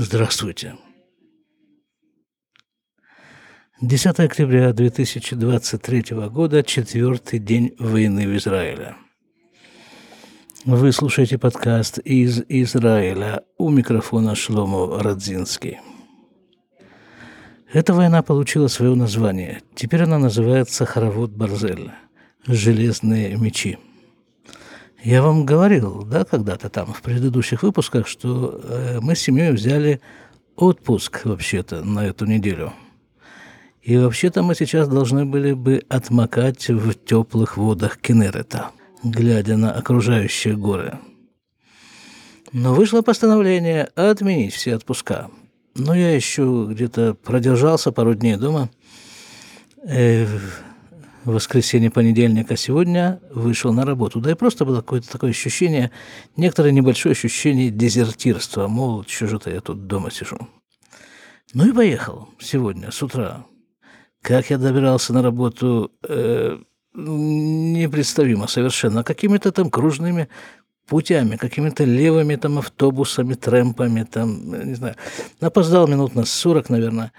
Здравствуйте. 0.00 0.76
10 3.80 4.20
октября 4.20 4.72
2023 4.72 6.04
года, 6.28 6.62
четвертый 6.62 7.40
день 7.40 7.74
войны 7.80 8.28
в 8.28 8.36
Израиле. 8.36 8.94
Вы 10.64 10.92
слушаете 10.92 11.36
подкаст 11.36 11.98
из 11.98 12.40
Израиля. 12.48 13.42
У 13.56 13.70
микрофона 13.70 14.36
Шломо 14.36 15.02
Радзинский. 15.02 15.80
Эта 17.72 17.92
война 17.92 18.22
получила 18.22 18.68
свое 18.68 18.94
название. 18.94 19.62
Теперь 19.74 20.04
она 20.04 20.18
называется 20.18 20.86
Харавод 20.86 21.32
Барзель– 21.32 21.90
«Железные 22.46 23.36
мечи». 23.36 23.78
Я 25.02 25.22
вам 25.22 25.46
говорил, 25.46 26.02
да, 26.02 26.24
когда-то 26.24 26.68
там, 26.68 26.92
в 26.92 27.02
предыдущих 27.02 27.62
выпусках, 27.62 28.08
что 28.08 28.60
э, 28.62 28.98
мы 29.00 29.14
с 29.14 29.20
семьей 29.20 29.52
взяли 29.52 30.00
отпуск 30.56 31.24
вообще-то 31.24 31.84
на 31.84 32.06
эту 32.06 32.26
неделю. 32.26 32.72
И 33.80 33.96
вообще-то 33.96 34.42
мы 34.42 34.54
сейчас 34.54 34.88
должны 34.88 35.24
были 35.24 35.52
бы 35.52 35.84
отмокать 35.88 36.68
в 36.68 36.94
теплых 36.94 37.56
водах 37.56 37.98
Кенерета, 37.98 38.70
глядя 39.04 39.56
на 39.56 39.72
окружающие 39.72 40.56
горы. 40.56 40.98
Но 42.52 42.74
вышло 42.74 43.02
постановление 43.02 43.84
отменить 43.94 44.54
все 44.54 44.74
отпуска. 44.74 45.30
Но 45.74 45.94
я 45.94 46.14
еще 46.14 46.66
где-то 46.68 47.14
продержался 47.14 47.92
пару 47.92 48.14
дней 48.14 48.36
дома. 48.36 48.68
Воскресенье, 51.32 51.90
понедельник, 51.90 52.50
а 52.50 52.56
сегодня 52.56 53.20
вышел 53.30 53.72
на 53.72 53.84
работу. 53.84 54.20
Да 54.20 54.30
и 54.30 54.34
просто 54.34 54.64
было 54.64 54.76
какое-то 54.76 55.10
такое 55.10 55.30
ощущение, 55.30 55.90
некоторое 56.36 56.72
небольшое 56.72 57.12
ощущение 57.12 57.70
дезертирства, 57.70 58.68
мол, 58.68 59.04
что 59.06 59.26
же-то 59.26 59.50
я 59.50 59.60
тут 59.60 59.86
дома 59.86 60.10
сижу. 60.10 60.38
Ну 61.54 61.68
и 61.68 61.72
поехал 61.72 62.28
сегодня 62.38 62.90
с 62.90 63.02
утра. 63.02 63.44
Как 64.22 64.50
я 64.50 64.58
добирался 64.58 65.12
на 65.12 65.22
работу, 65.22 65.92
э, 66.06 66.58
непредставимо 66.94 68.46
совершенно. 68.48 69.04
Какими-то 69.04 69.52
там 69.52 69.70
кружными 69.70 70.28
путями, 70.86 71.36
какими-то 71.36 71.84
левыми 71.84 72.36
там 72.36 72.58
автобусами, 72.58 73.34
трэмпами, 73.34 74.04
там, 74.04 74.68
не 74.68 74.74
знаю. 74.74 74.96
Опоздал 75.40 75.86
минут 75.86 76.14
на 76.14 76.24
40, 76.24 76.70
наверное. 76.70 77.12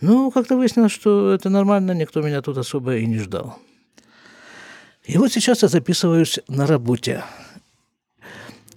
Ну, 0.00 0.30
как-то 0.30 0.56
выяснилось, 0.56 0.92
что 0.92 1.32
это 1.32 1.50
нормально, 1.50 1.92
никто 1.92 2.22
меня 2.22 2.40
тут 2.40 2.58
особо 2.58 2.96
и 2.96 3.06
не 3.06 3.18
ждал. 3.18 3.58
И 5.04 5.18
вот 5.18 5.32
сейчас 5.32 5.62
я 5.62 5.68
записываюсь 5.68 6.38
на 6.48 6.66
работе. 6.66 7.24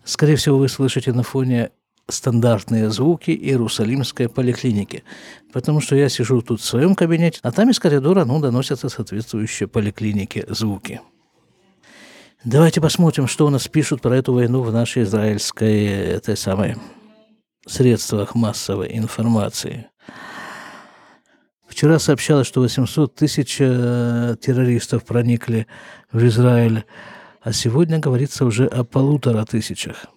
Скорее 0.04 0.36
всего, 0.36 0.58
вы 0.58 0.70
слышите 0.70 1.14
на 1.14 1.24
фоне 1.24 1.72
стандартные 2.08 2.90
звуки 2.90 3.32
Иерусалимской 3.32 4.30
поликлиники, 4.30 5.04
потому 5.54 5.82
что 5.82 5.96
я 5.96 6.10
сижу 6.10 6.42
тут 6.42 6.62
в 6.62 6.66
своем 6.66 6.96
кабинете, 6.96 7.40
а 7.44 7.52
там 7.52 7.70
из 7.70 7.80
коридора 7.80 8.26
ну, 8.26 8.40
доносятся 8.40 8.90
соответствующие 8.90 9.68
поликлинике 9.68 10.46
звуки. 10.50 11.02
Давайте 12.44 12.82
посмотрим, 12.82 13.28
что 13.28 13.46
у 13.46 13.50
нас 13.50 13.68
пишут 13.68 14.02
про 14.02 14.18
эту 14.18 14.34
войну 14.34 14.64
в 14.64 14.74
нашей 14.74 15.04
израильской 15.04 15.86
этой 15.86 16.36
самой 16.36 16.76
средствах 17.68 18.34
массовой 18.34 18.98
информации. 18.98 19.88
Вчера 21.72 22.00
сообщалось, 22.00 22.48
что 22.48 22.60
800 22.60 23.16
тысяч 23.16 23.56
э, 23.62 24.36
террористов 24.42 25.06
проникли 25.06 25.68
в 26.12 26.22
Израиль, 26.28 26.84
а 27.42 27.54
сегодня 27.54 27.98
говорится 27.98 28.44
уже 28.44 28.68
о 28.68 28.84
полутора 28.84 29.46
тысячах. 29.46 30.08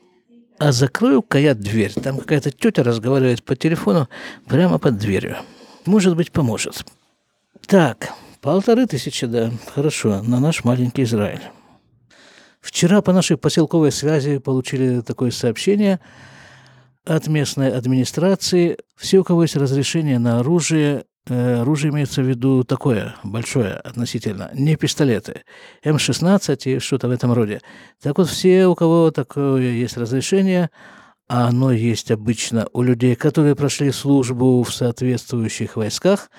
А 0.58 0.72
закрою-ка 0.72 1.38
я 1.38 1.54
дверь. 1.54 1.92
Там 1.92 2.18
какая-то 2.18 2.50
тетя 2.50 2.82
разговаривает 2.82 3.44
по 3.44 3.54
телефону 3.54 4.08
прямо 4.48 4.78
под 4.78 4.98
дверью. 4.98 5.36
Может 5.86 6.16
быть, 6.16 6.32
поможет. 6.32 6.84
Так, 7.68 8.10
полторы 8.40 8.88
тысячи, 8.88 9.24
да, 9.26 9.52
хорошо, 9.72 10.22
на 10.24 10.40
наш 10.40 10.64
маленький 10.64 11.04
Израиль. 11.04 11.42
Вчера 12.60 13.00
по 13.00 13.12
нашей 13.12 13.36
поселковой 13.36 13.92
связи 13.92 14.38
получили 14.38 15.02
такое 15.02 15.30
сообщение 15.30 16.00
от 17.04 17.28
местной 17.28 17.70
администрации. 17.70 18.76
Все, 18.96 19.20
у 19.20 19.24
кого 19.24 19.42
есть 19.42 19.54
разрешение 19.54 20.18
на 20.18 20.40
оружие, 20.40 21.04
оружие 21.30 21.90
имеется 21.90 22.22
в 22.22 22.28
виду 22.28 22.64
такое, 22.64 23.14
большое 23.22 23.74
относительно, 23.74 24.50
не 24.54 24.76
пистолеты, 24.76 25.44
М-16 25.82 26.58
и 26.64 26.78
что-то 26.78 27.08
в 27.08 27.10
этом 27.10 27.32
роде. 27.32 27.60
Так 28.02 28.18
вот, 28.18 28.28
все, 28.28 28.66
у 28.66 28.74
кого 28.74 29.10
такое 29.10 29.62
есть 29.72 29.96
разрешение, 29.96 30.70
а 31.28 31.48
оно 31.48 31.72
есть 31.72 32.10
обычно 32.10 32.68
у 32.72 32.82
людей, 32.82 33.14
которые 33.14 33.54
прошли 33.54 33.90
службу 33.90 34.62
в 34.62 34.72
соответствующих 34.72 35.76
войсках, 35.76 36.30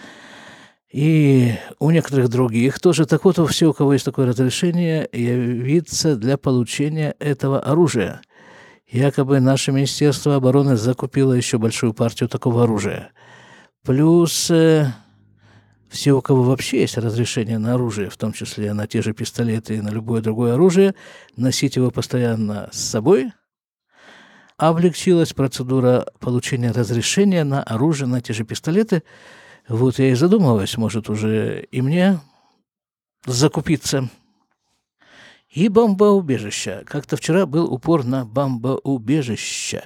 и 0.91 1.56
у 1.79 1.91
некоторых 1.91 2.29
других 2.29 2.79
тоже. 2.79 3.06
Так 3.06 3.25
вот, 3.25 3.38
все, 3.50 3.67
у 3.67 3.73
кого 3.73 3.94
есть 3.94 4.06
такое 4.06 4.28
разрешение, 4.28 5.09
явиться 5.12 6.16
для 6.16 6.38
получения 6.38 7.16
этого 7.19 7.59
оружия. 7.59 8.22
Якобы 8.88 9.40
наше 9.40 9.72
Министерство 9.72 10.35
обороны 10.35 10.78
закупило 10.78 11.34
еще 11.34 11.57
большую 11.57 11.94
партию 11.94 12.29
такого 12.29 12.63
оружия– 12.63 13.12
Плюс 13.85 14.50
э, 14.50 14.88
все, 15.90 16.13
у 16.13 16.22
кого 16.22 16.41
вообще 16.41 16.81
есть 16.81 16.97
разрешение 16.97 17.59
на 17.59 17.75
оружие, 17.75 18.09
в 18.09 18.18
том 18.18 18.34
числе 18.34 18.73
на 18.73 18.88
те 18.88 19.03
же 19.03 19.13
пистолеты 19.13 19.75
и 19.75 19.81
на 19.81 19.90
любое 19.90 20.22
другое 20.22 20.56
оружие, 20.56 20.96
носить 21.38 21.75
его 21.75 21.91
постоянно 21.91 22.68
с 22.72 22.79
собой, 22.79 23.31
облегчилась 24.57 25.34
процедура 25.34 26.07
получения 26.19 26.72
разрешения 26.72 27.44
на 27.44 27.62
оружие, 27.62 28.07
на 28.07 28.22
те 28.22 28.34
же 28.34 28.44
пистолеты. 28.44 29.03
Вот 29.68 30.00
я 30.00 30.09
и 30.09 30.16
задумываюсь, 30.16 30.78
может, 30.78 31.07
уже 31.07 31.67
и 31.69 31.81
мне 31.81 32.19
закупиться– 33.28 34.09
и 35.55 35.69
бомбоубежища. 35.69 36.83
Как-то 36.85 37.16
вчера 37.16 37.45
был 37.45 37.73
упор 37.73 38.03
на 38.03 38.25
бомбоубежище. 38.25 39.85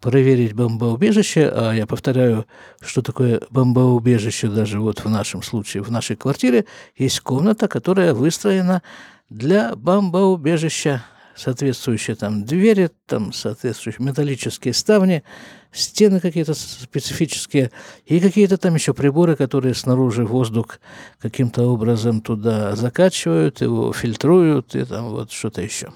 Проверить 0.00 0.54
бомбоубежище, 0.54 1.52
а 1.54 1.72
я 1.72 1.86
повторяю, 1.86 2.46
что 2.80 3.02
такое 3.02 3.42
бомбоубежище 3.50 4.48
даже 4.48 4.80
вот 4.80 5.00
в 5.00 5.10
нашем 5.10 5.42
случае, 5.42 5.82
в 5.82 5.90
нашей 5.90 6.16
квартире, 6.16 6.64
есть 6.96 7.20
комната, 7.20 7.68
которая 7.68 8.14
выстроена 8.14 8.82
для 9.28 9.76
бомбоубежища 9.76 11.04
соответствующие 11.40 12.16
там 12.16 12.44
двери, 12.44 12.90
там 13.06 13.32
соответствующие 13.32 14.04
металлические 14.06 14.74
ставни, 14.74 15.24
стены 15.72 16.20
какие-то 16.20 16.52
специфические 16.54 17.70
и 18.04 18.20
какие-то 18.20 18.58
там 18.58 18.74
еще 18.74 18.92
приборы, 18.92 19.36
которые 19.36 19.74
снаружи 19.74 20.26
воздух 20.26 20.80
каким-то 21.18 21.62
образом 21.62 22.20
туда 22.20 22.76
закачивают, 22.76 23.62
его 23.62 23.92
фильтруют 23.92 24.74
и 24.74 24.84
там 24.84 25.08
вот 25.08 25.32
что-то 25.32 25.62
еще. 25.62 25.92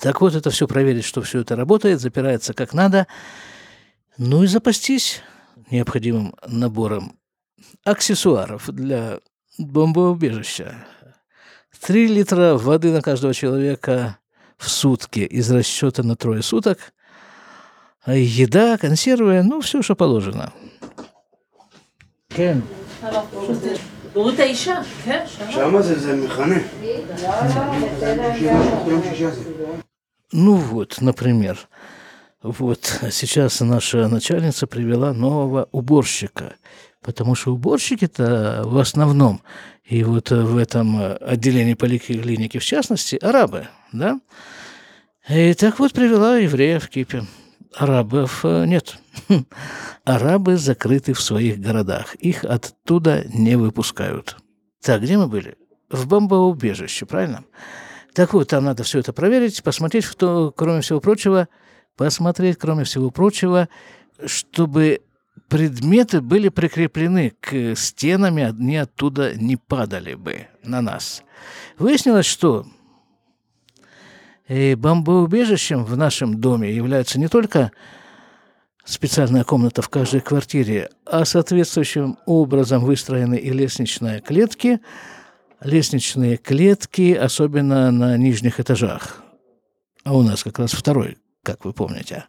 Так 0.00 0.20
вот, 0.20 0.34
это 0.34 0.50
все 0.50 0.66
проверить, 0.66 1.04
что 1.04 1.22
все 1.22 1.40
это 1.40 1.54
работает, 1.56 2.00
запирается 2.00 2.54
как 2.54 2.72
надо, 2.72 3.06
ну 4.16 4.42
и 4.42 4.46
запастись 4.46 5.22
необходимым 5.70 6.34
набором 6.46 7.16
аксессуаров 7.84 8.68
для 8.70 9.20
бомбоубежища. 9.58 10.86
Три 11.79 12.07
литра 12.07 12.55
воды 12.55 12.91
на 12.91 13.01
каждого 13.01 13.33
человека 13.33 14.17
в 14.57 14.69
сутки 14.69 15.19
из 15.19 15.51
расчета 15.51 16.03
на 16.03 16.15
трое 16.15 16.41
суток. 16.41 16.93
А 18.03 18.15
еда, 18.15 18.77
консервы, 18.77 19.41
ну, 19.43 19.61
все, 19.61 19.81
что 19.81 19.95
положено. 19.95 20.51
כן. 22.29 22.59
בריאות 24.13 24.39
האישה, 24.39 24.81
כן, 25.03 25.25
שמה 25.49 25.81
זה, 25.81 25.99
זה 25.99 26.15
מחנה. 26.15 26.59
Ну 30.33 30.55
вот, 30.55 30.97
например, 31.01 31.57
вот 32.41 33.01
сейчас 33.11 33.61
наша 33.61 34.07
начальница 34.07 34.65
привела 34.67 35.13
нового 35.13 35.67
уборщика, 35.71 36.55
потому 37.01 37.35
что 37.35 37.53
уборщики-то 37.53 38.63
в 38.65 38.77
основном 38.79 39.41
и 39.88 40.04
вот 40.04 40.30
э, 40.32 40.42
в 40.42 40.58
этом 40.58 41.00
э, 41.00 41.14
отделении 41.14 41.74
поликлиники, 41.74 42.58
в 42.58 42.64
частности, 42.64 43.16
арабы, 43.16 43.68
да? 43.92 44.20
И 45.28 45.54
так 45.54 45.78
вот 45.78 45.92
привела 45.92 46.36
евреев 46.36 46.84
в 46.84 46.88
Кипе. 46.90 47.24
Арабов 47.74 48.44
э, 48.44 48.66
нет. 48.66 48.98
Арабы 50.04 50.58
закрыты 50.58 51.14
в 51.14 51.22
своих 51.22 51.58
городах. 51.58 52.14
Их 52.16 52.44
оттуда 52.44 53.24
не 53.32 53.56
выпускают. 53.56 54.36
Так, 54.82 55.02
где 55.02 55.16
мы 55.16 55.26
были? 55.26 55.56
В 55.90 56.06
бомбоубежище, 56.06 57.06
правильно? 57.06 57.44
Так 58.12 58.34
вот, 58.34 58.48
там 58.48 58.64
надо 58.64 58.82
все 58.82 58.98
это 58.98 59.14
проверить, 59.14 59.62
посмотреть, 59.62 60.04
что, 60.04 60.52
кроме 60.54 60.82
всего 60.82 61.00
прочего, 61.00 61.48
посмотреть, 61.96 62.58
кроме 62.58 62.84
всего 62.84 63.10
прочего, 63.10 63.68
чтобы 64.26 65.00
предметы 65.48 66.20
были 66.20 66.48
прикреплены 66.48 67.32
к 67.40 67.74
стенам, 67.76 68.38
и 68.38 68.42
они 68.42 68.76
оттуда 68.76 69.34
не 69.34 69.56
падали 69.56 70.14
бы 70.14 70.46
на 70.62 70.80
нас. 70.80 71.22
Выяснилось, 71.78 72.26
что 72.26 72.66
и 74.48 74.72
э, 74.72 74.76
бомбоубежищем 74.76 75.84
в 75.84 75.96
нашем 75.96 76.40
доме 76.40 76.74
являются 76.74 77.18
не 77.18 77.28
только 77.28 77.70
специальная 78.84 79.44
комната 79.44 79.82
в 79.82 79.90
каждой 79.90 80.20
квартире, 80.20 80.88
а 81.04 81.26
соответствующим 81.26 82.18
образом 82.24 82.82
выстроены 82.82 83.36
и 83.36 83.50
лестничные 83.50 84.20
клетки, 84.20 84.80
лестничные 85.60 86.38
клетки, 86.38 87.12
особенно 87.12 87.90
на 87.90 88.16
нижних 88.16 88.60
этажах. 88.60 89.22
А 90.04 90.16
у 90.16 90.22
нас 90.22 90.42
как 90.42 90.58
раз 90.58 90.72
второй, 90.72 91.18
как 91.42 91.66
вы 91.66 91.74
помните. 91.74 92.24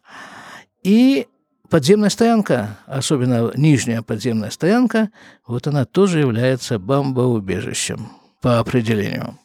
И 0.82 1.26
подземная 1.70 2.10
стоянка, 2.10 2.78
особенно 2.86 3.52
нижняя 3.56 4.02
подземная 4.02 4.50
стоянка, 4.50 5.10
вот 5.46 5.66
она 5.66 5.84
тоже 5.84 6.18
является 6.18 6.78
бомбоубежищем 6.78 8.08
по 8.42 8.58
определению. 8.58 9.38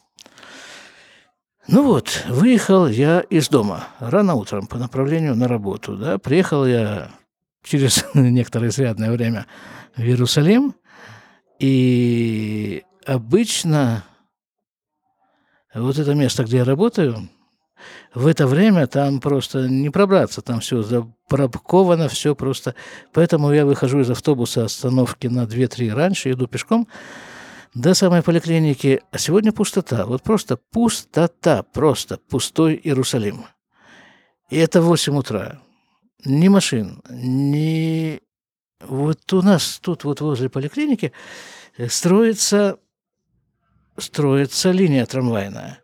Ну 1.68 1.82
вот, 1.82 2.24
выехал 2.28 2.86
я 2.86 3.20
из 3.20 3.48
дома 3.48 3.88
рано 3.98 4.34
утром 4.34 4.66
по 4.66 4.78
направлению 4.78 5.34
на 5.34 5.48
работу. 5.48 5.96
Да? 5.96 6.18
Приехал 6.18 6.66
я 6.66 7.10
через 7.64 8.04
некоторое 8.14 8.68
изрядное 8.68 9.10
время 9.10 9.46
в 9.96 10.00
Иерусалим, 10.00 10.74
и 11.58 12.84
обычно 13.06 14.04
вот 15.74 15.98
это 15.98 16.14
место, 16.14 16.44
где 16.44 16.58
я 16.58 16.64
работаю, 16.64 17.28
в 18.14 18.26
это 18.26 18.46
время 18.46 18.86
там 18.86 19.20
просто 19.20 19.68
не 19.68 19.90
пробраться, 19.90 20.42
там 20.42 20.60
все 20.60 20.82
запробковано, 20.82 22.08
все 22.08 22.34
просто. 22.34 22.74
Поэтому 23.12 23.52
я 23.52 23.66
выхожу 23.66 24.00
из 24.00 24.10
автобуса 24.10 24.64
остановки 24.64 25.26
на 25.26 25.44
2-3 25.44 25.92
раньше, 25.92 26.32
иду 26.32 26.46
пешком 26.46 26.88
до 27.76 27.92
самой 27.92 28.22
поликлиники. 28.22 29.02
А 29.10 29.18
сегодня 29.18 29.52
пустота, 29.52 30.06
вот 30.06 30.22
просто 30.22 30.56
пустота, 30.56 31.62
просто 31.62 32.18
пустой 32.28 32.80
Иерусалим. 32.82 33.44
И 34.48 34.56
это 34.56 34.80
8 34.80 35.16
утра. 35.16 35.60
Ни 36.24 36.48
машин, 36.48 37.02
ни... 37.10 38.20
Вот 38.80 39.32
у 39.32 39.42
нас 39.42 39.78
тут 39.82 40.04
вот 40.04 40.20
возле 40.20 40.48
поликлиники 40.48 41.12
строится, 41.88 42.78
строится 43.98 44.70
линия 44.70 45.04
трамвайная. 45.06 45.80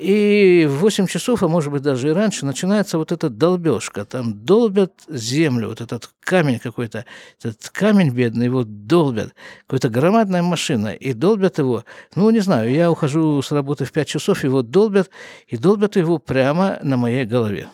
И 0.00 0.66
в 0.66 0.78
8 0.78 1.06
часов, 1.08 1.42
а 1.42 1.48
может 1.48 1.70
быть 1.70 1.82
даже 1.82 2.08
и 2.08 2.12
раньше, 2.12 2.46
начинается 2.46 2.96
вот 2.96 3.12
эта 3.12 3.28
долбежка. 3.28 4.06
Там 4.06 4.46
долбят 4.46 4.94
землю, 5.08 5.68
вот 5.68 5.82
этот 5.82 6.08
камень 6.20 6.58
какой-то, 6.58 7.04
этот 7.42 7.68
камень 7.68 8.08
бедный, 8.08 8.46
его 8.46 8.64
долбят. 8.64 9.34
Какая-то 9.66 9.90
громадная 9.90 10.42
машина, 10.42 10.94
и 10.94 11.12
долбят 11.12 11.58
его. 11.58 11.84
Ну, 12.14 12.30
не 12.30 12.40
знаю, 12.40 12.72
я 12.72 12.90
ухожу 12.90 13.42
с 13.42 13.52
работы 13.52 13.84
в 13.84 13.92
5 13.92 14.08
часов, 14.08 14.42
его 14.42 14.62
долбят, 14.62 15.10
и 15.48 15.58
долбят 15.58 15.96
его 15.96 16.16
прямо 16.16 16.78
на 16.82 16.96
моей 16.96 17.26
голове. 17.26 17.68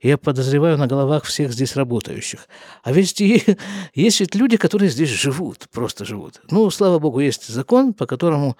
Я 0.00 0.16
подозреваю 0.16 0.78
на 0.78 0.86
головах 0.86 1.24
всех 1.24 1.52
здесь 1.52 1.76
работающих. 1.76 2.48
А 2.82 2.92
ведь 2.92 3.20
есть 3.94 4.20
ведь 4.20 4.34
люди, 4.34 4.56
которые 4.56 4.88
здесь 4.88 5.10
живут, 5.10 5.66
просто 5.70 6.06
живут. 6.06 6.40
Ну, 6.50 6.70
слава 6.70 6.98
богу, 6.98 7.20
есть 7.20 7.46
закон, 7.48 7.92
по 7.92 8.06
которому 8.06 8.56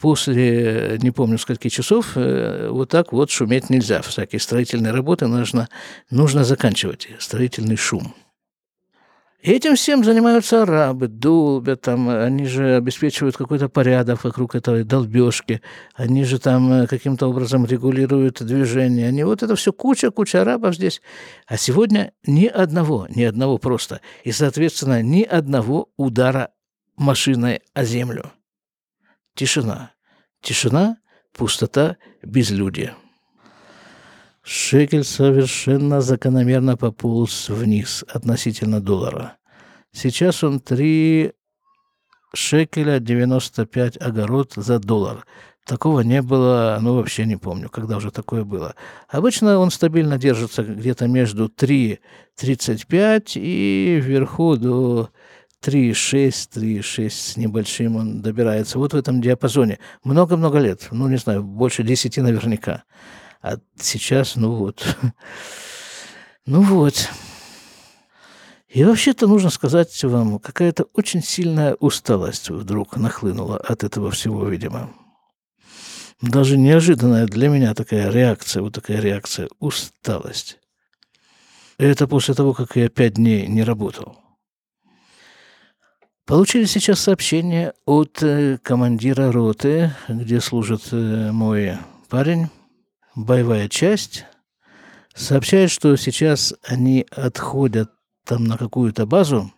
после, 0.00 0.98
не 1.02 1.10
помню, 1.10 1.38
скольки 1.38 1.68
часов, 1.68 2.12
э, 2.16 2.68
вот 2.70 2.88
так 2.88 3.12
вот 3.12 3.30
шуметь 3.30 3.70
нельзя. 3.70 4.02
Всякие 4.02 4.40
строительные 4.40 4.92
работы 4.92 5.26
нужно, 5.26 5.68
нужно 6.10 6.42
заканчивать, 6.44 7.08
строительный 7.18 7.76
шум. 7.76 8.14
Этим 9.42 9.74
всем 9.74 10.04
занимаются 10.04 10.64
арабы, 10.64 11.08
долбят 11.08 11.80
там, 11.80 12.10
они 12.10 12.44
же 12.44 12.76
обеспечивают 12.76 13.38
какой-то 13.38 13.70
порядок 13.70 14.22
вокруг 14.24 14.54
этой 14.54 14.84
долбежки, 14.84 15.62
они 15.94 16.24
же 16.24 16.38
там 16.38 16.70
э, 16.72 16.86
каким-то 16.86 17.26
образом 17.26 17.64
регулируют 17.64 18.42
движение, 18.42 19.08
они 19.08 19.24
вот 19.24 19.42
это 19.42 19.54
все 19.56 19.72
куча-куча 19.72 20.42
арабов 20.42 20.74
здесь. 20.74 21.00
А 21.46 21.56
сегодня 21.56 22.12
ни 22.26 22.46
одного, 22.46 23.06
ни 23.14 23.22
одного 23.22 23.56
просто, 23.56 24.02
и, 24.24 24.32
соответственно, 24.32 25.02
ни 25.02 25.22
одного 25.22 25.88
удара 25.96 26.50
машиной 26.96 27.60
о 27.72 27.84
землю. 27.84 28.32
Тишина. 29.40 29.92
Тишина, 30.42 30.98
пустота, 31.32 31.96
безлюдие. 32.22 32.94
Шекель 34.42 35.02
совершенно 35.02 36.02
закономерно 36.02 36.76
пополз 36.76 37.48
вниз 37.48 38.04
относительно 38.06 38.82
доллара. 38.82 39.38
Сейчас 39.92 40.44
он 40.44 40.60
3 40.60 41.32
шекеля 42.34 42.98
95 42.98 43.96
огород 44.02 44.52
за 44.56 44.78
доллар. 44.78 45.24
Такого 45.64 46.00
не 46.00 46.20
было, 46.20 46.78
ну, 46.82 46.96
вообще 46.96 47.24
не 47.24 47.38
помню, 47.38 47.70
когда 47.70 47.96
уже 47.96 48.10
такое 48.10 48.44
было. 48.44 48.74
Обычно 49.08 49.58
он 49.58 49.70
стабильно 49.70 50.18
держится 50.18 50.62
где-то 50.62 51.08
между 51.08 51.46
3,35 51.46 53.32
и 53.36 54.00
вверху 54.02 54.58
до 54.58 55.08
3,6, 55.62 56.48
3,6 56.54 57.10
с 57.10 57.36
небольшим 57.36 57.96
он 57.96 58.22
добирается. 58.22 58.78
Вот 58.78 58.92
в 58.92 58.96
этом 58.96 59.20
диапазоне. 59.20 59.78
Много-много 60.04 60.58
лет. 60.58 60.88
Ну, 60.90 61.08
не 61.08 61.16
знаю, 61.16 61.42
больше 61.42 61.82
10 61.82 62.16
наверняка. 62.18 62.84
А 63.42 63.56
сейчас, 63.76 64.36
ну 64.36 64.52
вот. 64.52 64.96
Ну 66.46 66.62
вот. 66.62 67.08
И 68.68 68.82
вообще-то 68.82 69.26
нужно 69.26 69.50
сказать 69.50 70.02
вам, 70.04 70.38
какая-то 70.38 70.84
очень 70.94 71.22
сильная 71.22 71.74
усталость 71.74 72.50
вдруг 72.50 72.96
нахлынула 72.96 73.58
от 73.58 73.84
этого 73.84 74.10
всего, 74.10 74.48
видимо. 74.48 74.90
Даже 76.22 76.56
неожиданная 76.56 77.26
для 77.26 77.48
меня 77.48 77.74
такая 77.74 78.10
реакция, 78.10 78.62
вот 78.62 78.74
такая 78.74 79.00
реакция, 79.00 79.48
усталость. 79.58 80.58
Это 81.78 82.06
после 82.06 82.34
того, 82.34 82.52
как 82.54 82.76
я 82.76 82.88
пять 82.88 83.14
дней 83.14 83.46
не 83.46 83.62
работал. 83.62 84.16
Получили 86.30 86.64
сейчас 86.64 87.00
сообщение 87.00 87.72
от 87.86 88.22
э, 88.22 88.58
командира 88.62 89.32
роты, 89.32 89.92
где 90.06 90.40
служит 90.40 90.82
э, 90.92 91.32
мой 91.32 91.76
парень, 92.08 92.46
боевая 93.16 93.68
часть. 93.68 94.26
Сообщает, 95.12 95.72
что 95.72 95.96
сейчас 95.96 96.54
они 96.64 97.04
отходят 97.10 97.90
там 98.24 98.44
на 98.44 98.56
какую-то 98.56 99.06
базу 99.06 99.52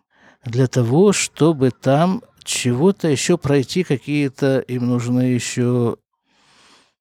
для 0.47 0.67
того, 0.67 1.13
чтобы 1.13 1.73
там 1.73 2.23
чего-то 2.43 3.07
еще 3.07 3.37
пройти, 3.37 3.85
какие-то 3.85 4.61
им 4.61 4.87
нужны 4.87 5.21
еще 5.21 5.99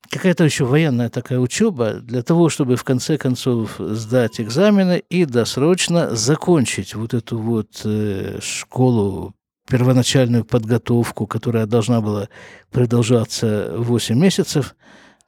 какая-то 0.09 0.43
еще 0.43 0.65
военная 0.65 1.09
такая 1.09 1.39
учеба 1.39 1.93
для 1.93 2.23
того, 2.23 2.49
чтобы 2.49 2.75
в 2.75 2.83
конце 2.83 3.17
концов 3.17 3.77
сдать 3.79 4.41
экзамены 4.41 5.01
и 5.09 5.23
досрочно 5.23 6.13
закончить 6.13 6.93
вот 6.93 7.13
эту 7.13 7.37
вот 7.37 7.83
э, 7.85 8.39
школу 8.41 9.33
первоначальную 9.67 10.45
подготовку, 10.45 11.27
которая 11.27 11.65
должна 11.65 12.01
была 12.01 12.29
продолжаться 12.71 13.73
8 13.77 14.17
месяцев, 14.17 14.75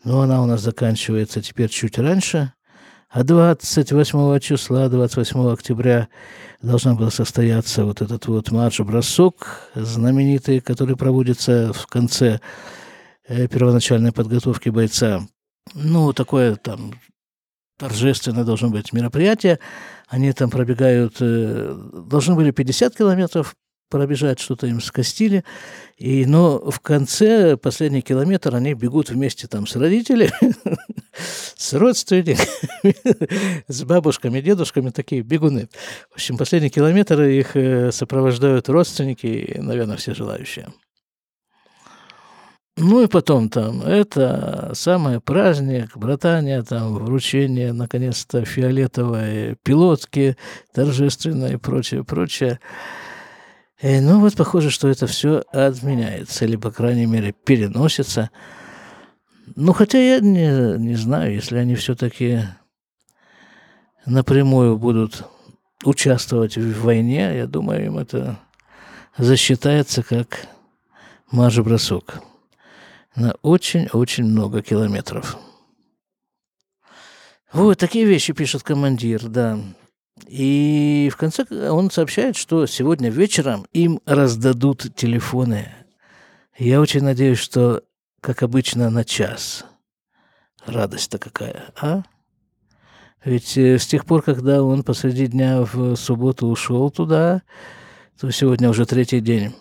но 0.04 0.22
она 0.22 0.42
у 0.42 0.46
нас 0.46 0.62
заканчивается 0.62 1.42
теперь 1.42 1.70
чуть 1.70 1.98
раньше. 1.98 2.54
А 3.10 3.24
28 3.24 4.40
числа, 4.40 4.90
28 4.90 5.54
октября 5.54 6.08
должна 6.64 6.96
была 6.96 7.12
состояться 7.12 7.86
вот 7.86 8.02
этот 8.02 8.26
вот 8.26 8.50
матч-бросок 8.50 9.70
знаменитый, 9.76 10.62
который 10.62 10.96
проводится 10.98 11.72
в 11.74 11.86
конце 11.86 12.40
э, 13.28 13.48
первоначальной 13.48 14.12
подготовки 14.12 14.70
бойца. 14.70 15.22
Ну, 15.76 16.12
такое 16.12 16.56
там 16.56 16.94
торжественное 17.78 18.44
должно 18.44 18.70
быть 18.70 18.94
мероприятие. 18.94 19.60
Они 20.08 20.32
там 20.34 20.50
пробегают, 20.50 21.18
э, 21.20 21.76
должны 22.10 22.34
были 22.34 22.50
50 22.50 22.96
километров 22.96 23.56
пробежать, 23.94 24.40
что-то 24.40 24.66
им 24.66 24.82
скостили. 24.82 25.44
И, 25.98 26.26
но 26.26 26.58
в 26.72 26.80
конце, 26.80 27.58
последний 27.58 28.02
километр, 28.02 28.56
они 28.56 28.74
бегут 28.74 29.12
вместе 29.12 29.48
там 29.48 29.68
с 29.68 29.76
родителями, 29.76 30.34
с 31.56 31.74
родственниками, 31.74 32.96
с 33.68 33.84
бабушками, 33.84 34.42
дедушками, 34.42 34.90
такие 34.90 35.22
бегуны. 35.22 35.70
В 36.10 36.16
общем, 36.16 36.38
последний 36.38 36.72
километр 36.72 37.22
их 37.22 37.56
э, 37.56 37.92
сопровождают 37.92 38.68
родственники 38.68 39.58
наверное, 39.60 39.98
все 39.98 40.16
желающие. 40.16 40.70
Ну 42.76 43.04
и 43.04 43.08
потом 43.08 43.50
там, 43.50 43.84
это 43.84 44.72
самое 44.74 45.22
праздник, 45.22 45.96
братания, 45.96 46.64
там, 46.64 46.96
вручение, 46.96 47.74
наконец-то, 47.74 48.44
фиолетовой 48.44 49.58
пилотки 49.62 50.36
торжественной 50.74 51.54
и 51.54 51.58
прочее, 51.58 52.04
прочее. 52.04 52.60
И, 53.84 54.00
ну 54.00 54.22
вот 54.22 54.36
похоже, 54.36 54.70
что 54.70 54.88
это 54.88 55.08
все 55.08 55.44
отменяется, 55.52 56.46
или, 56.46 56.56
по 56.56 56.72
крайней 56.72 57.06
мере, 57.06 57.34
переносится. 57.34 58.30
Ну, 59.58 59.74
хотя 59.74 60.00
я 60.00 60.22
не, 60.22 60.78
не 60.78 60.96
знаю, 60.96 61.34
если 61.34 61.58
они 61.58 61.76
все-таки 61.76 62.44
напрямую 64.06 64.78
будут 64.78 65.26
участвовать 65.84 66.56
в 66.56 66.82
войне, 66.82 67.36
я 67.36 67.46
думаю, 67.46 67.86
им 67.88 67.98
это 67.98 68.40
засчитается 69.18 70.02
как 70.02 70.48
марш-бросок 71.30 72.22
на 73.18 73.36
очень-очень 73.42 74.24
много 74.24 74.62
километров. 74.62 75.38
Вот 77.52 77.80
такие 77.80 78.06
вещи 78.06 78.32
пишет 78.32 78.64
командир, 78.64 79.28
да. 79.28 79.60
И 80.28 81.10
в 81.12 81.18
конце 81.18 81.44
он 81.70 81.90
сообщает, 81.92 82.36
что 82.36 82.66
сегодня 82.66 83.10
вечером 83.10 83.66
им 83.74 84.00
раздадут 84.06 84.96
телефоны. 84.96 85.70
Я 86.58 86.82
очень 86.82 87.04
надеюсь, 87.04 87.40
что, 87.40 87.84
как 88.22 88.44
обычно, 88.44 88.90
на 88.90 89.04
час. 89.04 89.66
Радость-то 90.66 91.18
какая, 91.18 91.74
а? 91.82 92.04
Ведь 93.26 93.58
э, 93.58 93.80
с 93.80 93.88
тех 93.88 94.06
пор, 94.06 94.22
когда 94.22 94.64
он 94.64 94.84
посреди 94.84 95.28
дня 95.28 95.62
в 95.62 95.96
субботу 95.96 96.48
ушел 96.48 96.92
туда, 96.92 97.42
то 98.20 98.30
сегодня 98.32 98.70
уже 98.70 98.86
третий 98.86 99.22
день. 99.22 99.56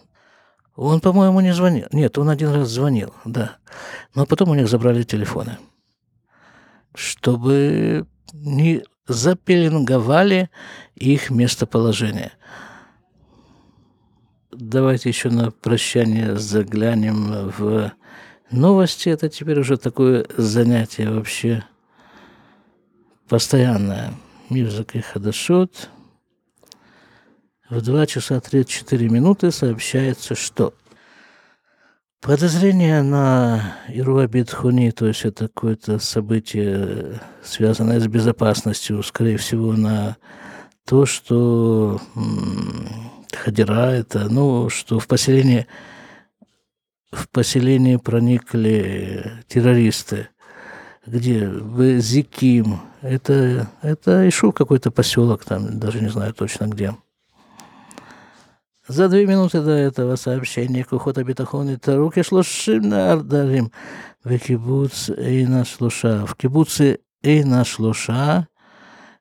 Он, 0.75 1.01
по-моему, 1.01 1.41
не 1.41 1.55
звонил. 1.55 1.87
Нет, 1.93 2.19
он 2.19 2.29
один 2.31 2.51
раз 2.51 2.69
звонил, 2.69 3.15
да. 3.25 3.57
Но 4.15 4.27
потом 4.27 4.51
у 4.51 4.55
них 4.55 4.69
забрали 4.69 5.03
телефоны. 5.03 5.59
Чтобы 6.95 8.07
не 8.33 8.85
запеленговали 9.07 10.51
их 10.95 11.31
местоположение. 11.31 12.33
Давайте 14.51 15.09
еще 15.09 15.31
на 15.31 15.51
прощание 15.51 16.37
заглянем 16.37 17.51
в 17.57 17.93
новости. 18.51 19.09
Это 19.09 19.29
теперь 19.29 19.59
уже 19.61 19.77
такое 19.77 20.27
занятие 20.37 21.11
вообще 21.11 21.65
постоянное. 23.29 24.13
Мирзак 24.51 24.95
и 24.95 25.01
Хадашот. 25.01 25.89
В 27.71 27.81
2 27.81 28.07
часа 28.07 28.39
34 28.39 29.09
минуты 29.09 29.51
сообщается, 29.51 30.35
что 30.35 30.75
Подозрение 32.23 33.03
на 33.03 33.75
Ируа 33.89 34.29
Бетхуни, 34.29 34.93
то 34.93 35.09
есть 35.09 35.25
это 35.25 35.49
какое-то 35.49 35.99
событие, 35.99 37.21
связанное 37.43 37.99
с 37.99 38.07
безопасностью, 38.07 39.03
скорее 39.03 39.39
всего, 39.39 39.73
на 39.73 40.17
то, 40.87 41.05
что 41.05 42.01
Хадира 43.33 43.91
это, 43.91 44.29
ну, 44.31 44.69
что 44.69 45.01
в 45.01 45.09
поселении 45.09 45.67
в 47.11 47.29
поселение 47.29 47.99
проникли 47.99 49.43
террористы, 49.49 50.29
где 51.05 51.49
в 51.49 51.99
Зиким, 51.99 52.83
это, 53.01 53.69
это 53.83 54.29
Ишу 54.29 54.53
какой-то 54.53 54.93
поселок 54.93 55.45
там, 55.45 55.81
даже 55.81 56.01
не 56.01 56.09
знаю 56.09 56.35
точно 56.35 56.67
где. 56.67 56.95
За 58.89 59.09
две 59.09 59.27
минуты 59.27 59.61
до 59.61 59.71
этого 59.71 60.17
сообщения 60.17 60.83
Кухота 60.83 61.23
Битахони 61.23 61.77
Таруки 61.77 62.25
Шлушим 62.25 62.89
на 62.89 63.13
Ардарим 63.13 63.71
в 64.25 64.37
кибуц 64.39 65.09
Эйна 65.11 65.65
Шлуша. 65.65 66.27
В 66.27 66.35
кибуце 66.35 66.99
Эйна 67.23 67.65
Шлуша 67.65 68.49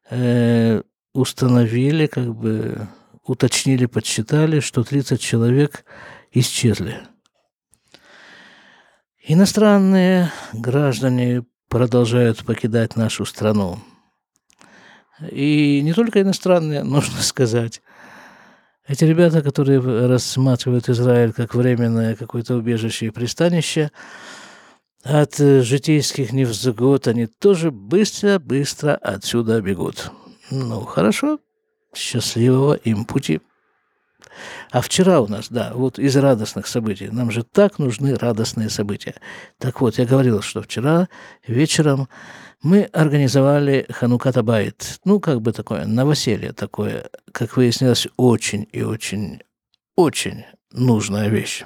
э, 0.10 0.82
установили, 1.14 2.08
как 2.08 2.34
бы 2.34 2.88
уточнили, 3.24 3.86
подсчитали, 3.86 4.62
что 4.62 4.84
30 4.84 5.22
человек 5.22 5.86
исчезли. 6.32 6.98
Иностранные 9.24 10.32
граждане 10.54 11.46
продолжают 11.70 12.44
покидать 12.46 12.96
нашу 12.96 13.26
страну. 13.26 13.78
И 15.30 15.82
не 15.84 15.94
только 15.94 16.20
иностранные, 16.22 16.84
нужно 16.84 17.22
сказать. 17.22 17.84
Эти 18.88 19.06
ребята, 19.06 19.42
которые 19.42 19.80
рассматривают 20.08 20.90
Израиль 20.90 21.34
как 21.34 21.54
временное 21.54 22.16
какое-то 22.16 22.56
убежище 22.56 23.08
и 23.08 23.12
пристанище, 23.12 23.92
от 25.04 25.40
э, 25.40 25.62
житейских 25.62 26.32
невзгод 26.32 27.08
они 27.08 27.26
тоже 27.26 27.72
быстро-быстро 27.72 28.96
отсюда 28.96 29.62
бегут. 29.62 30.12
Ну, 30.52 30.82
хорошо, 30.82 31.40
счастливого 31.96 32.74
им 32.74 33.06
пути. 33.06 33.42
А 34.72 34.82
вчера 34.82 35.22
у 35.22 35.28
нас, 35.28 35.48
да, 35.50 35.72
вот 35.74 36.00
из 36.00 36.16
радостных 36.16 36.68
событий. 36.68 37.10
Нам 37.12 37.32
же 37.32 37.44
так 37.44 37.80
нужны 37.80 38.16
радостные 38.16 38.70
события. 38.70 39.16
Так 39.58 39.82
вот, 39.82 39.98
я 39.98 40.06
говорил, 40.06 40.42
что 40.42 40.62
вчера 40.62 41.10
вечером 41.48 42.08
мы 42.62 42.84
организовали 42.84 43.86
Хануката 43.90 44.44
Байт. 44.44 45.00
Ну, 45.06 45.20
как 45.20 45.42
бы 45.42 45.52
такое, 45.52 45.86
новоселье 45.86 46.54
такое, 46.54 47.10
как 47.32 47.58
выяснилось, 47.58 48.08
очень 48.18 48.68
и 48.72 48.84
очень, 48.84 49.42
очень 49.96 50.46
нужная 50.72 51.28
вещь. 51.30 51.64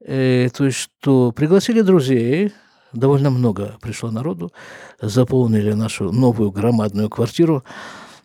Э, 0.00 0.48
то 0.50 0.64
есть, 0.64 0.78
что 0.78 1.32
пригласили 1.32 1.80
друзей, 1.80 2.52
довольно 2.92 3.30
много 3.30 3.76
пришло 3.80 4.10
народу, 4.10 4.52
заполнили 5.00 5.72
нашу 5.72 6.12
новую 6.12 6.50
громадную 6.50 7.08
квартиру. 7.08 7.64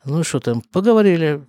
Ну, 0.06 0.24
что 0.24 0.40
там, 0.40 0.62
поговорили, 0.62 1.46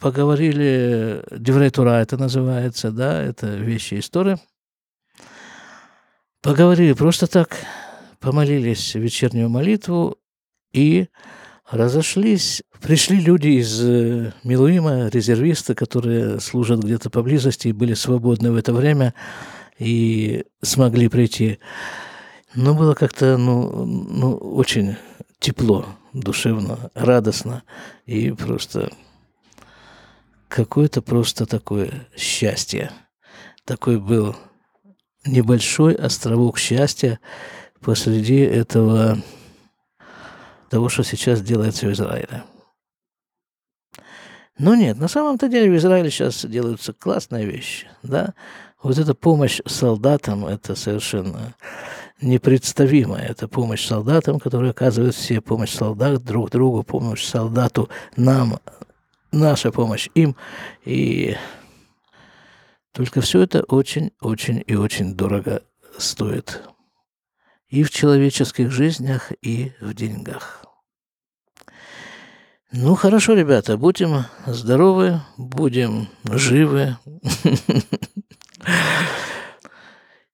поговорили, 0.00 1.22
Деврей 1.30 1.70
Тура 1.70 2.00
это 2.00 2.16
называется, 2.16 2.90
да, 2.90 3.22
это 3.22 3.56
вещи 3.56 3.98
истории. 3.98 4.38
Поговорили 6.42 6.92
просто 6.92 7.26
так, 7.26 7.56
помолились 8.20 8.94
вечернюю 8.94 9.48
молитву 9.48 10.18
и 10.72 11.08
разошлись. 11.70 12.62
Пришли 12.80 13.18
люди 13.18 13.48
из 13.48 13.82
э, 13.82 14.32
Милуима, 14.44 15.08
резервисты, 15.08 15.74
которые 15.74 16.38
служат 16.40 16.84
где-то 16.84 17.10
поблизости 17.10 17.68
и 17.68 17.72
были 17.72 17.94
свободны 17.94 18.52
в 18.52 18.56
это 18.56 18.72
время 18.72 19.14
и 19.78 20.44
смогли 20.62 21.08
прийти. 21.08 21.58
Но 22.54 22.74
было 22.74 22.94
как-то 22.94 23.36
ну, 23.36 23.84
ну, 23.84 24.34
очень 24.34 24.96
тепло, 25.40 25.86
душевно, 26.12 26.90
радостно 26.94 27.64
и 28.06 28.30
просто 28.30 28.90
какое-то 30.48 31.02
просто 31.02 31.46
такое 31.46 32.08
счастье. 32.16 32.90
Такой 33.64 33.98
был 33.98 34.36
небольшой 35.24 35.94
островок 35.94 36.58
счастья, 36.58 37.18
посреди 37.80 38.38
этого 38.38 39.18
того, 40.70 40.88
что 40.88 41.02
сейчас 41.02 41.40
делается 41.40 41.86
в 41.86 41.92
Израиле. 41.92 42.44
Но 44.58 44.74
нет, 44.74 44.98
на 44.98 45.08
самом-то 45.08 45.48
деле 45.48 45.70
в 45.70 45.76
Израиле 45.76 46.10
сейчас 46.10 46.44
делаются 46.44 46.92
классные 46.92 47.44
вещи, 47.44 47.88
да. 48.02 48.34
Вот 48.82 48.98
эта 48.98 49.14
помощь 49.14 49.60
солдатам, 49.66 50.46
это 50.46 50.74
совершенно 50.74 51.54
непредставимая. 52.20 53.26
Это 53.26 53.48
помощь 53.48 53.86
солдатам, 53.86 54.38
которые 54.38 54.70
оказывают 54.70 55.14
все 55.14 55.40
помощь 55.40 55.74
солдат 55.74 56.22
друг 56.24 56.50
другу, 56.50 56.82
помощь 56.82 57.24
солдату 57.24 57.88
нам, 58.16 58.60
наша 59.32 59.70
помощь 59.72 60.08
им. 60.14 60.36
И 60.84 61.36
только 62.92 63.20
все 63.20 63.42
это 63.42 63.62
очень-очень 63.62 64.62
и 64.66 64.74
очень 64.74 65.14
дорого 65.14 65.62
стоит 65.98 66.62
и 67.68 67.82
в 67.82 67.90
человеческих 67.90 68.70
жизнях, 68.70 69.32
и 69.42 69.72
в 69.80 69.94
деньгах. 69.94 70.64
Ну, 72.72 72.94
хорошо, 72.94 73.34
ребята, 73.34 73.76
будем 73.76 74.24
здоровы, 74.46 75.20
будем 75.36 76.08
живы. 76.24 76.96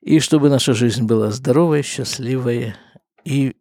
И 0.00 0.18
чтобы 0.18 0.48
наша 0.48 0.74
жизнь 0.74 1.04
была 1.04 1.30
здоровой, 1.30 1.82
счастливой 1.82 2.74
и 3.24 3.54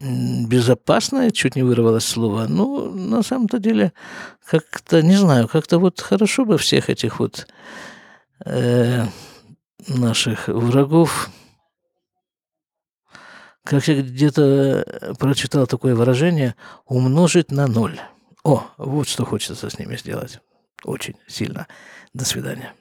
безопасная, 0.00 1.30
чуть 1.30 1.56
не 1.56 1.62
вырвалось 1.62 2.04
слово. 2.04 2.46
Ну, 2.48 2.90
на 2.90 3.22
самом-то 3.22 3.58
деле, 3.58 3.92
как-то, 4.44 5.02
не 5.02 5.16
знаю, 5.16 5.48
как-то 5.48 5.78
вот 5.78 6.00
хорошо 6.00 6.44
бы 6.44 6.58
всех 6.58 6.90
этих 6.90 7.20
вот 7.20 7.46
э, 8.44 9.06
наших 9.88 10.48
врагов 10.48 11.30
как 13.64 13.88
я 13.88 14.02
где-то 14.02 14.42
э, 14.86 15.14
прочитал 15.14 15.66
такое 15.66 15.94
выражение, 15.94 16.54
умножить 16.84 17.50
на 17.50 17.66
ноль. 17.66 17.98
О, 18.44 18.66
вот 18.76 19.08
что 19.08 19.24
хочется 19.24 19.70
с 19.70 19.78
ними 19.78 19.96
сделать. 19.96 20.38
Очень 20.84 21.16
сильно. 21.26 21.66
До 22.12 22.26
свидания. 22.26 22.74